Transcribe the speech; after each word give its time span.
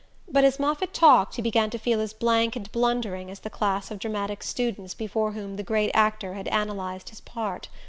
But 0.27 0.43
as 0.43 0.57
Moffatt 0.57 0.95
talked 0.95 1.35
he 1.35 1.43
began 1.43 1.69
to 1.69 1.77
feel 1.77 1.99
as 2.01 2.11
blank 2.11 2.55
and 2.55 2.71
blundering 2.71 3.29
as 3.29 3.41
the 3.41 3.51
class 3.51 3.91
of 3.91 3.99
dramatic 3.99 4.41
students 4.41 4.95
before 4.95 5.33
whom 5.33 5.57
the 5.57 5.63
great 5.63 5.91
actor 5.93 6.33
had 6.33 6.47
analyzed 6.47 7.09
his 7.09 7.21
part. 7.21 7.69